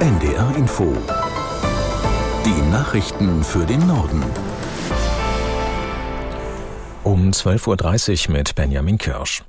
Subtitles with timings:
[0.00, 0.96] NDR Info.
[2.46, 4.22] Die Nachrichten für den Norden.
[7.02, 9.42] Um 12.30 Uhr mit Benjamin Kirsch.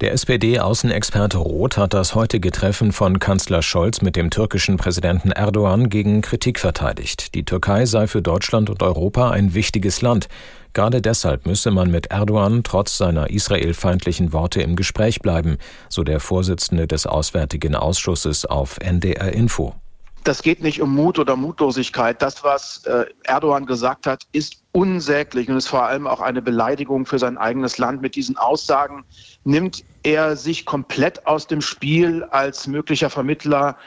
[0.00, 5.90] Der SPD-Außenexperte Roth hat das heutige Treffen von Kanzler Scholz mit dem türkischen Präsidenten Erdogan
[5.90, 7.34] gegen Kritik verteidigt.
[7.34, 10.28] Die Türkei sei für Deutschland und Europa ein wichtiges Land.
[10.72, 15.58] Gerade deshalb müsse man mit Erdogan trotz seiner israelfeindlichen Worte im Gespräch bleiben,
[15.90, 19.74] so der Vorsitzende des Auswärtigen Ausschusses auf NDR Info.
[20.24, 22.20] Das geht nicht um Mut oder Mutlosigkeit.
[22.20, 27.06] Das, was äh, Erdogan gesagt hat, ist unsäglich und ist vor allem auch eine Beleidigung
[27.06, 28.02] für sein eigenes Land.
[28.02, 29.04] Mit diesen Aussagen
[29.44, 33.78] nimmt er sich komplett aus dem Spiel als möglicher Vermittler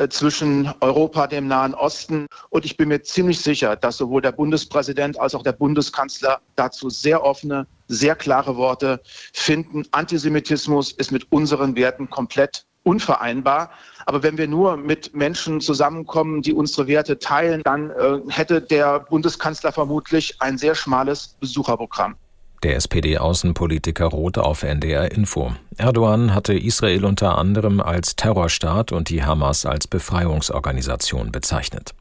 [0.00, 2.26] äh, zwischen Europa, dem Nahen Osten.
[2.50, 6.90] Und ich bin mir ziemlich sicher, dass sowohl der Bundespräsident als auch der Bundeskanzler dazu
[6.90, 9.00] sehr offene, sehr klare Worte
[9.32, 9.84] finden.
[9.92, 13.70] Antisemitismus ist mit unseren Werten komplett unvereinbar.
[14.06, 19.00] Aber wenn wir nur mit Menschen zusammenkommen, die unsere Werte teilen, dann äh, hätte der
[19.00, 22.16] Bundeskanzler vermutlich ein sehr schmales Besucherprogramm.
[22.62, 25.52] Der SPD-Außenpolitiker Roth auf NDR Info.
[25.78, 31.94] Erdogan hatte Israel unter anderem als Terrorstaat und die Hamas als Befreiungsorganisation bezeichnet.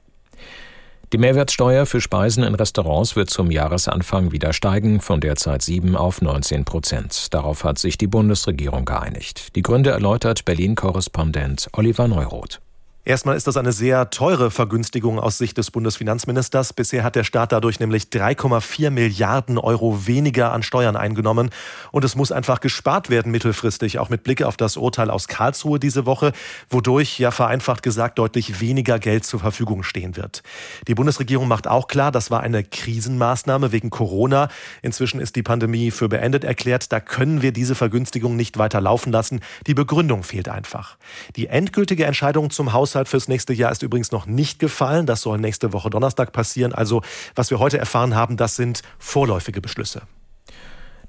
[1.11, 6.21] Die Mehrwertsteuer für Speisen in Restaurants wird zum Jahresanfang wieder steigen, von derzeit 7 auf
[6.21, 7.33] 19 Prozent.
[7.33, 9.55] Darauf hat sich die Bundesregierung geeinigt.
[9.55, 12.61] Die Gründe erläutert Berlin-Korrespondent Oliver Neuroth.
[13.09, 16.73] Erstmal ist das eine sehr teure Vergünstigung aus Sicht des Bundesfinanzministers.
[16.73, 21.49] Bisher hat der Staat dadurch nämlich 3,4 Milliarden Euro weniger an Steuern eingenommen.
[21.91, 25.79] Und es muss einfach gespart werden mittelfristig, auch mit Blick auf das Urteil aus Karlsruhe
[25.79, 26.33] diese Woche,
[26.69, 30.43] wodurch ja vereinfacht gesagt deutlich weniger Geld zur Verfügung stehen wird.
[30.87, 34.49] Die Bundesregierung macht auch klar, das war eine Krisenmaßnahme wegen Corona.
[34.83, 36.91] Inzwischen ist die Pandemie für beendet erklärt.
[36.91, 39.39] Da können wir diese Vergünstigung nicht weiter laufen lassen.
[39.65, 40.97] Die Begründung fehlt einfach.
[41.37, 45.05] Die endgültige Entscheidung zum Haushalt Haushalt fürs nächste Jahr ist übrigens noch nicht gefallen.
[45.05, 46.73] Das soll nächste Woche Donnerstag passieren.
[46.73, 47.01] Also
[47.33, 50.01] was wir heute erfahren haben, das sind vorläufige Beschlüsse.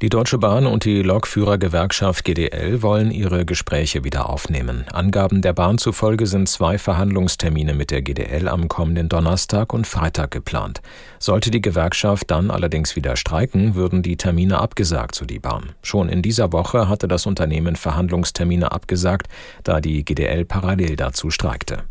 [0.03, 4.87] Die Deutsche Bahn und die Lokführergewerkschaft GDL wollen ihre Gespräche wieder aufnehmen.
[4.91, 10.31] Angaben der Bahn zufolge sind zwei Verhandlungstermine mit der GDL am kommenden Donnerstag und Freitag
[10.31, 10.81] geplant.
[11.19, 15.73] Sollte die Gewerkschaft dann allerdings wieder streiken, würden die Termine abgesagt, so die Bahn.
[15.83, 19.29] Schon in dieser Woche hatte das Unternehmen Verhandlungstermine abgesagt,
[19.65, 21.83] da die GDL parallel dazu streikte.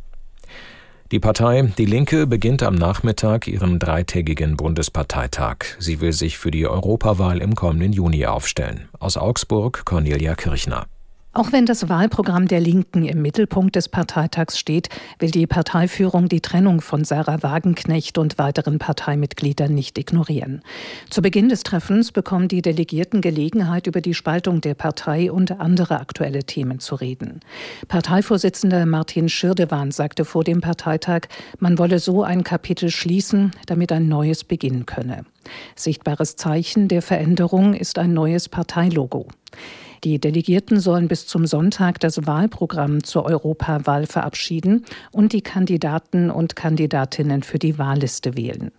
[1.11, 5.57] Die Partei Die Linke beginnt am Nachmittag ihren dreitägigen Bundesparteitag.
[5.79, 8.89] Sie will sich für die Europawahl im kommenden Juni aufstellen.
[8.99, 10.85] Aus Augsburg Cornelia Kirchner.
[11.39, 14.89] Auch wenn das Wahlprogramm der Linken im Mittelpunkt des Parteitags steht,
[15.19, 20.61] will die Parteiführung die Trennung von Sarah Wagenknecht und weiteren Parteimitgliedern nicht ignorieren.
[21.09, 26.01] Zu Beginn des Treffens bekommen die Delegierten Gelegenheit, über die Spaltung der Partei und andere
[26.01, 27.39] aktuelle Themen zu reden.
[27.87, 34.09] Parteivorsitzender Martin Schirdewan sagte vor dem Parteitag, man wolle so ein Kapitel schließen, damit ein
[34.09, 35.23] neues beginnen könne.
[35.77, 39.29] Sichtbares Zeichen der Veränderung ist ein neues Parteilogo.
[40.03, 46.55] Die Delegierten sollen bis zum Sonntag das Wahlprogramm zur Europawahl verabschieden und die Kandidaten und
[46.55, 48.71] Kandidatinnen für die Wahlliste wählen.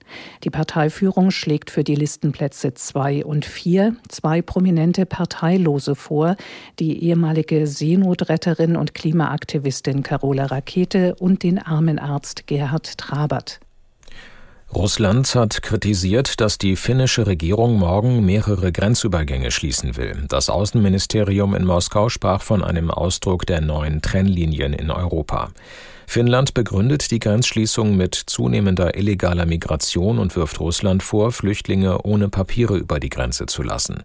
[0.44, 6.36] Die Parteiführung schlägt für die Listenplätze zwei und vier zwei prominente Parteilose vor,
[6.78, 13.60] die ehemalige Seenotretterin und Klimaaktivistin Carola Rakete und den Armenarzt Gerhard Trabert.
[14.72, 20.26] Russland hat kritisiert, dass die finnische Regierung morgen mehrere Grenzübergänge schließen will.
[20.28, 25.50] Das Außenministerium in Moskau sprach von einem Ausdruck der neuen Trennlinien in Europa.
[26.06, 32.76] Finnland begründet die Grenzschließung mit zunehmender illegaler Migration und wirft Russland vor, Flüchtlinge ohne Papiere
[32.76, 34.04] über die Grenze zu lassen.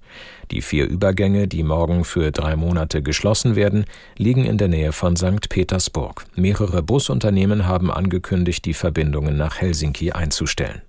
[0.51, 3.85] Die vier Übergänge, die morgen für drei Monate geschlossen werden,
[4.17, 5.49] liegen in der Nähe von St.
[5.49, 6.25] Petersburg.
[6.35, 10.81] Mehrere Busunternehmen haben angekündigt, die Verbindungen nach Helsinki einzustellen.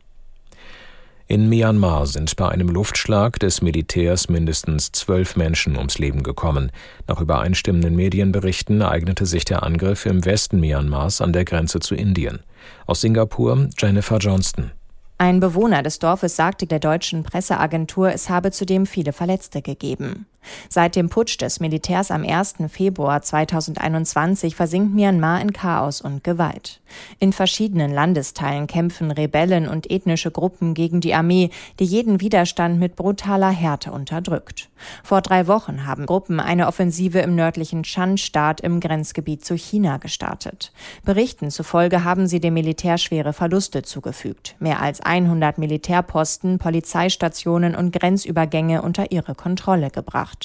[1.29, 6.71] In Myanmar sind bei einem Luftschlag des Militärs mindestens zwölf Menschen ums Leben gekommen.
[7.09, 12.45] Nach übereinstimmenden Medienberichten eignete sich der Angriff im Westen Myanmars an der Grenze zu Indien.
[12.87, 14.71] Aus Singapur Jennifer Johnston.
[15.19, 20.27] Ein Bewohner des Dorfes sagte der deutschen Presseagentur, es habe zudem viele Verletzte gegeben.
[20.69, 22.57] Seit dem Putsch des Militärs am 1.
[22.69, 26.81] Februar 2021 versinkt Myanmar in Chaos und Gewalt.
[27.19, 31.51] In verschiedenen Landesteilen kämpfen Rebellen und ethnische Gruppen gegen die Armee,
[31.81, 34.69] die jeden Widerstand mit brutaler Härte unterdrückt.
[35.03, 40.73] Vor drei Wochen haben Gruppen eine Offensive im nördlichen Shan-Staat im Grenzgebiet zu China gestartet.
[41.05, 44.57] Berichten zufolge haben sie dem Militär schwere Verluste zugefügt.
[44.59, 50.36] Mehr als 100 Militärposten, Polizeistationen und Grenzübergänge unter ihre Kontrolle gebracht.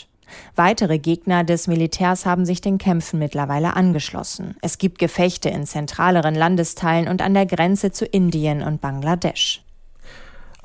[0.56, 4.56] Weitere Gegner des Militärs haben sich den Kämpfen mittlerweile angeschlossen.
[4.62, 9.64] Es gibt Gefechte in zentraleren Landesteilen und an der Grenze zu Indien und Bangladesch.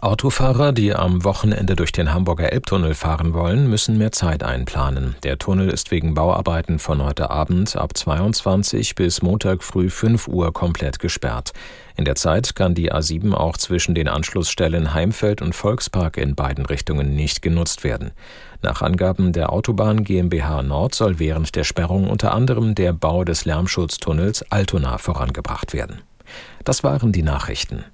[0.06, 5.16] Autofahrer, die am Wochenende durch den Hamburger Elbtunnel fahren wollen, müssen mehr Zeit einplanen.
[5.24, 10.52] Der Tunnel ist wegen Bauarbeiten von heute Abend ab 22 bis Montag früh 5 Uhr
[10.52, 11.54] komplett gesperrt.
[11.96, 16.66] In der Zeit kann die A7 auch zwischen den Anschlussstellen Heimfeld und Volkspark in beiden
[16.66, 18.12] Richtungen nicht genutzt werden.
[18.62, 23.44] Nach Angaben der Autobahn GmbH Nord soll während der Sperrung unter anderem der Bau des
[23.44, 26.02] Lärmschutztunnels Altona vorangebracht werden.
[26.62, 27.84] Das waren die Nachrichten.